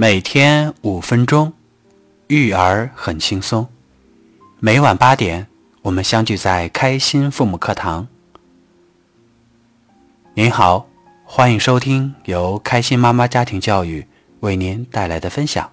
[0.00, 1.52] 每天五分钟，
[2.28, 3.68] 育儿很轻松。
[4.58, 5.46] 每晚八点，
[5.82, 8.08] 我们相聚在开心父母课堂。
[10.32, 10.86] 您好，
[11.22, 14.06] 欢迎收听由开心妈妈家庭教育
[14.40, 15.70] 为您带来的分享。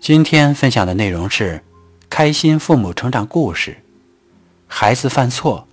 [0.00, 1.64] 今天分享的内容是
[2.10, 3.78] 开心父母成长故事。
[4.66, 5.66] 孩子犯错，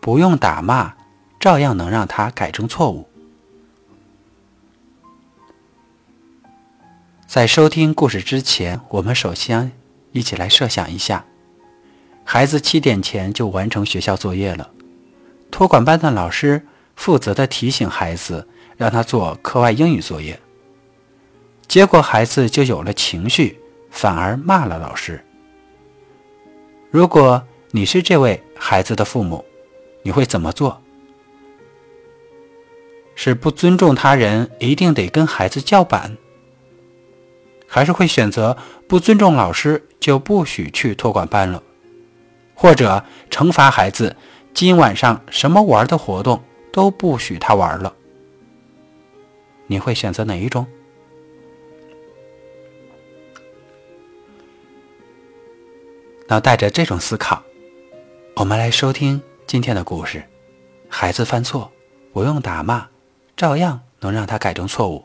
[0.00, 0.94] 不用打骂，
[1.38, 3.06] 照样能让他改正错误。
[7.34, 9.72] 在收听故事之前，我们首先
[10.12, 11.26] 一起来设想一下：
[12.22, 14.70] 孩子七点前就完成学校作业了，
[15.50, 20.38] 托管班的老师负责的提醒孩子，让他做课外英语作业。
[21.66, 23.58] 结果孩子就有了情绪，
[23.90, 25.20] 反而骂了老师。
[26.88, 29.44] 如果你是这位孩子的父母，
[30.04, 30.80] 你会怎么做？
[33.16, 36.16] 是不尊重他人，一定得跟孩子叫板？
[37.74, 41.60] 还是会选择不尊重老师，就不许去托管班了，
[42.54, 44.14] 或者惩罚孩子，
[44.54, 46.40] 今晚上什么玩的活动
[46.72, 47.92] 都不许他玩了。
[49.66, 50.64] 你会选择哪一种？
[56.28, 57.42] 那带着这种思考，
[58.36, 60.22] 我们来收听今天的故事。
[60.88, 61.72] 孩子犯错，
[62.12, 62.86] 不用打骂，
[63.36, 65.04] 照样能让他改正错误。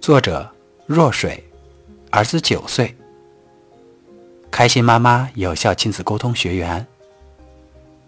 [0.00, 0.48] 作者。
[0.92, 1.40] 若水，
[2.10, 2.92] 儿子九岁。
[4.50, 6.84] 开心妈妈有效亲子沟通学员。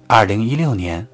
[0.09, 1.07] 二零一六年，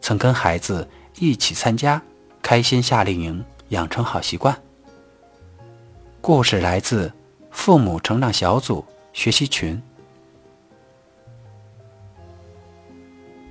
[0.00, 0.90] 曾跟孩子
[1.20, 2.02] 一起参加
[2.42, 4.60] 开心夏令营，养成好习惯。
[6.20, 7.12] 故事来自
[7.52, 9.80] 父母成长小组学习群。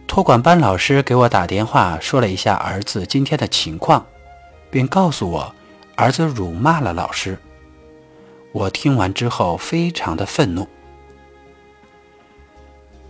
[0.05, 4.05] 托管班老师给我打电话，说了一下儿子今天的情况，
[4.69, 5.55] 并告诉我，
[5.95, 7.39] 儿子辱骂了老师。
[8.55, 10.65] 我听完之后非常的愤怒，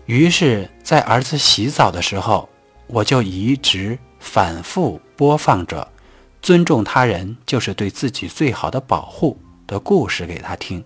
[0.08, 2.50] 于是，在儿子洗澡的时候，
[2.88, 5.88] 我就一直反复播放着
[6.42, 10.84] “尊重他人就是对自己最好的保护”的故事给他听。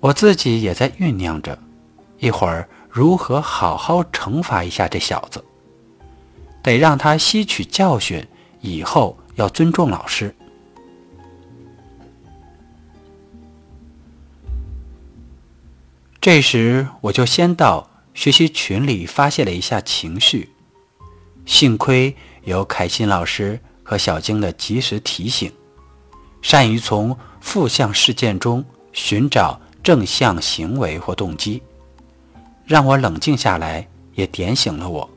[0.00, 1.56] 我自己也在酝酿着，
[2.18, 5.44] 一会儿如何好好惩罚一下这小子，
[6.60, 8.26] 得让他吸取教训，
[8.60, 10.34] 以后要尊重老师。
[16.24, 20.48] 这时，我就先到学习群里发泄了一下情绪。
[21.44, 25.52] 幸亏有凯欣老师和小晶的及时提醒，
[26.40, 28.64] 善于从负向事件中
[28.94, 31.62] 寻找正向行为或动机，
[32.64, 35.10] 让我冷静下来，也点醒了我。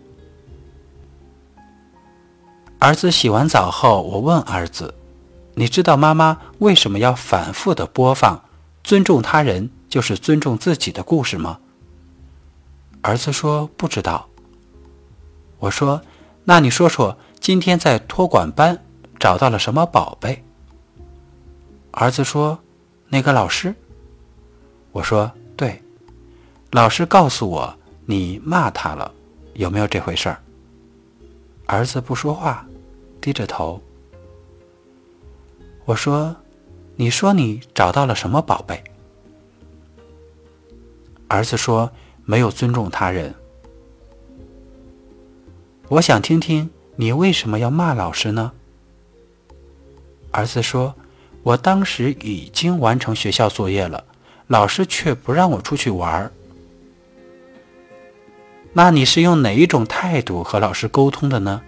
[2.80, 4.94] 儿子洗完澡后，我问儿子
[5.56, 8.44] ：“你知道妈妈为什么要反复的播放
[8.84, 11.60] 尊重他人？”就是尊重自己的故事吗？
[13.02, 14.28] 儿子说不知道。
[15.60, 16.02] 我说，
[16.44, 18.84] 那你说说，今天在托管班
[19.20, 20.44] 找到了什么宝贝？
[21.92, 22.60] 儿子说，
[23.08, 23.74] 那个老师。
[24.92, 25.82] 我说对，
[26.72, 29.12] 老师告诉我你骂他了，
[29.54, 30.40] 有没有这回事儿？
[31.66, 32.66] 儿子不说话，
[33.22, 33.82] 低着头。
[35.86, 36.36] 我说，
[36.96, 38.84] 你说你找到了什么宝贝？
[41.28, 41.92] 儿子说
[42.26, 43.34] ：“没有尊重他人。”
[45.90, 48.52] 我想听听你为什么要骂老师呢？
[50.32, 50.96] 儿子说
[51.44, 54.04] ：“我当时已经完成学校作业了，
[54.48, 56.32] 老师却不让我出去玩儿。”
[58.74, 61.62] 那你是用哪一种态度和老师沟通的呢？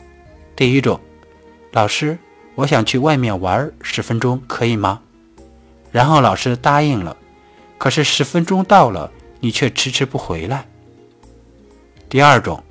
[0.55, 0.99] 第一种，
[1.71, 2.17] 老师，
[2.55, 5.01] 我想去外面玩十分钟，可以吗？
[5.91, 7.15] 然后老师答应了，
[7.77, 9.11] 可是十分钟到了。
[9.39, 10.67] 你却迟迟不回来。
[12.09, 12.63] 第二种，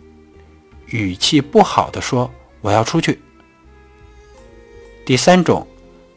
[0.86, 2.30] 语气不好的说
[2.60, 3.20] ：“我要出去。”
[5.06, 5.66] 第三种，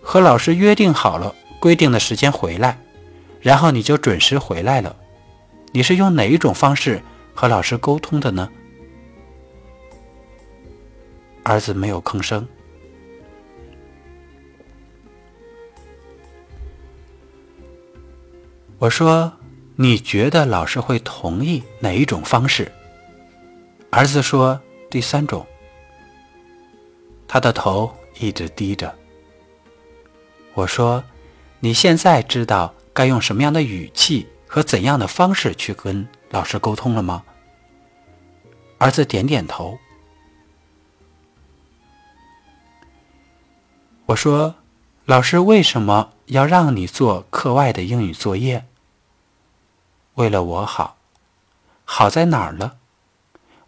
[0.02, 2.78] 和老师约定好了规定的时间回来，
[3.40, 4.96] 然后你就准时回来了。
[5.72, 7.02] 你是用哪一种方式
[7.34, 8.50] 和老师沟通的呢？
[11.44, 12.48] 儿子没有吭声。
[18.80, 19.32] 我说。
[19.82, 22.72] 你觉得老师会同意哪一种方式？
[23.90, 24.62] 儿子说
[24.92, 25.44] 第三种。
[27.28, 28.96] 他的头一直低着。
[30.54, 31.04] 我说
[31.60, 37.24] 你现在知道该用什么样的语气和怎样的方式去跟老师沟通了吗？
[38.78, 39.80] 儿子点点头。
[44.06, 44.54] 我说
[45.06, 48.64] 老师为什么要让你做课外的英语作业？
[50.22, 50.98] 为了我好，
[51.84, 52.78] 好在哪儿了？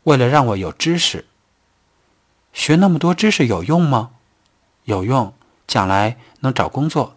[0.04, 1.26] 为了让我有知识。
[2.54, 4.12] 学那么多知识有用吗？
[4.84, 5.34] 有用，
[5.66, 7.16] 将来能找工作。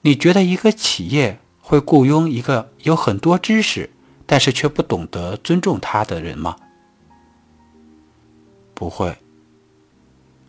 [0.00, 3.90] 你觉得一个企业会雇佣一个有很多知识，
[4.24, 6.56] 但是却不懂得尊重他的人吗？
[8.72, 9.18] 不会。”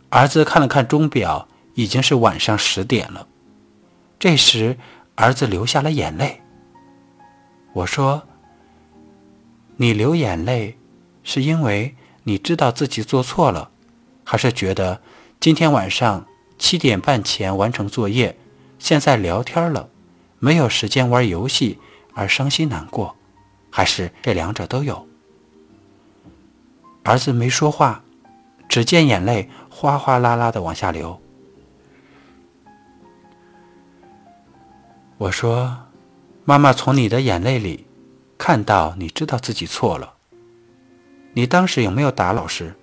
[0.08, 3.28] 儿子看了看钟表，已经是晚上十点了。
[4.18, 4.78] 这时，
[5.16, 6.41] 儿子流下了眼泪。
[7.74, 8.24] 我说
[9.78, 10.78] ：“你流眼泪，
[11.24, 13.72] 是因为你知道自己做错了，
[14.24, 15.02] 还是觉得
[15.40, 16.26] 今天晚上
[16.58, 18.38] 七点半前完成作业，
[18.78, 19.90] 现在聊天了，
[20.40, 21.80] 没有时间玩游戏
[22.14, 23.16] 而伤心难过，
[23.70, 25.08] 还是这两者都有？”
[27.04, 28.04] 儿子没说话，
[28.70, 29.50] 只见眼泪。
[29.74, 31.20] 哗哗啦啦的往下流。
[35.18, 35.76] 我说
[36.44, 37.86] ：“妈妈从你的眼泪里
[38.38, 40.14] 看到你知道自己错了。
[41.34, 42.74] 你当时有没有打老师？”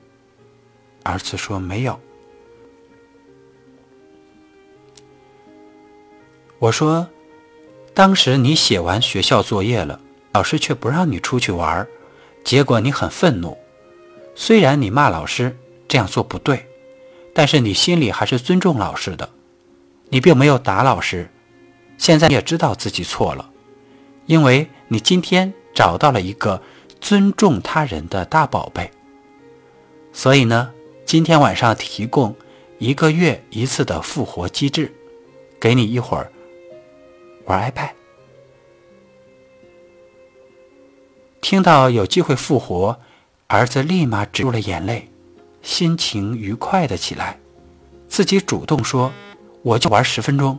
[1.05, 1.99] 儿子说：“没有。”
[6.59, 7.09] 我说
[7.95, 10.01] ：“当时你写完学校作业了，
[10.33, 11.87] 老师却不让你出去玩，
[12.45, 13.57] 结果你很愤怒。
[14.35, 15.57] 虽然你骂老师
[15.87, 16.65] 这样做不对。”
[17.35, 19.29] 但是你心里还是尊重老师的，
[20.09, 21.31] 你并没有打老师。
[21.99, 23.51] 现在你也知道自己错了，
[24.27, 26.63] 因为你今天找到了一个
[27.01, 28.91] 尊重他人的大宝贝。
[30.13, 30.73] 所以呢，
[31.05, 32.35] 今天晚上提供
[32.79, 34.91] 一个月一次的复活机制，
[35.61, 36.33] 给你一会儿
[37.45, 37.91] 玩 iPad。
[41.41, 42.99] 听到有机会复活，
[43.47, 45.09] 儿子立马止住了眼泪。
[45.63, 47.39] 心情愉快的起来，
[48.09, 49.13] 自己主动说
[49.63, 50.59] ：“我就玩十分钟。”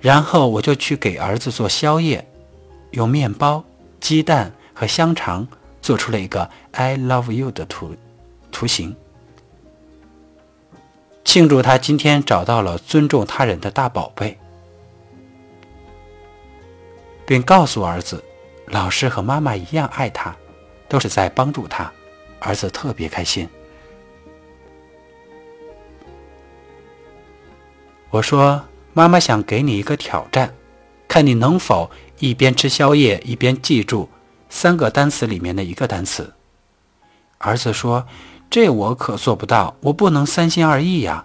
[0.00, 2.26] 然后我就去给儿子做宵夜，
[2.92, 3.62] 用面包、
[4.00, 5.46] 鸡蛋和香肠
[5.82, 7.94] 做出了一个 “I love you” 的图
[8.50, 8.96] 图形，
[11.24, 14.38] 庆祝他今天找到了尊重他人的大宝贝，
[17.26, 18.24] 并告诉儿子
[18.68, 20.34] ：“老师和妈妈一样爱他，
[20.88, 21.92] 都是在帮助他。”
[22.40, 23.46] 儿子特别开心。
[28.08, 30.54] 我说：“妈妈想给你一个挑战，
[31.06, 34.08] 看你能否一边吃宵夜一边记住
[34.48, 36.32] 三个单词里面的一个单词。”
[37.38, 38.06] 儿子说
[38.50, 41.24] ：“这我可做不到，我不能三心二意呀。”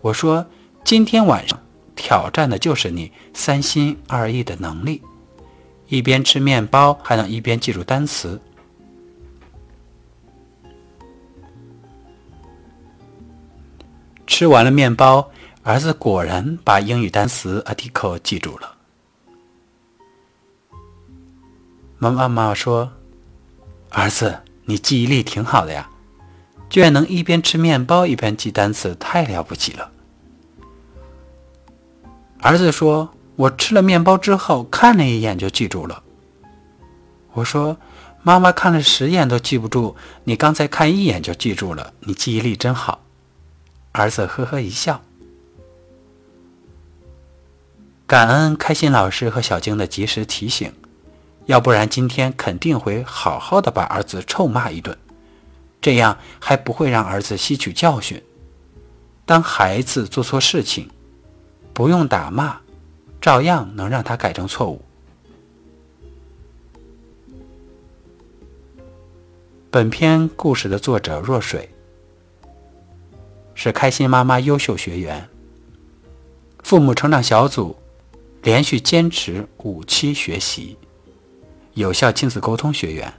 [0.00, 0.46] 我说
[0.82, 1.60] ：“今天晚上
[1.94, 5.02] 挑战的就是你三心二意的能力，
[5.88, 8.40] 一边吃面包还能一边记住单词。”
[14.26, 15.30] 吃完了面包，
[15.68, 18.74] 儿子果然把英语单词 article 记住了。
[21.98, 22.90] 妈妈妈说
[23.92, 25.90] ：“儿子，你记忆力挺好的呀，
[26.70, 29.90] 居然能一边吃面包一边记单词，太了不起了。”
[32.40, 36.02] 儿子说：“我吃了面包之后看了一眼就记住了。”
[37.34, 37.76] 我说
[38.24, 39.94] ：“妈妈看了十眼都记不住，
[40.24, 43.02] 你刚才看一眼就记住了，你记忆力真好。”
[43.92, 45.02] 儿子呵呵一笑，
[48.08, 50.72] 感恩开心老师和小晶的及时提醒，
[51.44, 54.96] 要不然今天肯定会好好的把儿子臭骂一顿，
[55.78, 58.22] 这样还不会让儿子吸取教训。
[59.26, 60.88] 当孩子做错事情，
[61.74, 62.58] 不用打骂，
[63.20, 64.80] 照样能让他改正错误。
[69.70, 71.68] 本篇故事的作者若水。
[73.54, 75.28] 是开心妈妈优秀学员，
[76.62, 77.76] 父母成长小组
[78.42, 80.76] 连续坚持五期学习，
[81.74, 83.12] 有效亲子沟通学员。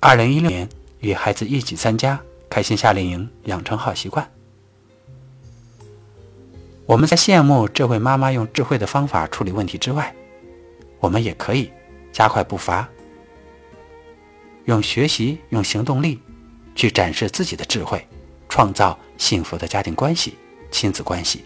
[0.00, 0.68] 二零一六年
[1.00, 4.30] 与孩子一起参加开心夏令营，养成好习惯。
[6.86, 10.14] 我们在羡慕这位妈妈用智慧的方法处理问题之外，
[11.00, 11.70] 我们也可以
[12.12, 12.88] 加快步伐，
[14.66, 16.20] 用学习、用行动力
[16.74, 18.06] 去展示自己的智慧。
[18.46, 20.34] 创造幸福的家庭关系、
[20.70, 21.44] 亲子关系。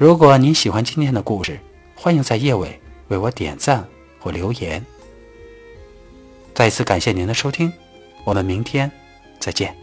[0.00, 1.60] 如果您喜欢今天的故事，
[1.94, 3.86] 欢迎在页尾为我点赞
[4.18, 4.82] 或留言。
[6.54, 7.70] 再次感谢您的收听，
[8.24, 8.90] 我们明天
[9.38, 9.79] 再见。